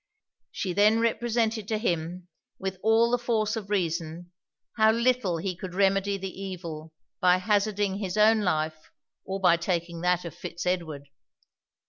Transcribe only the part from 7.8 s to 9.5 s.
his own life or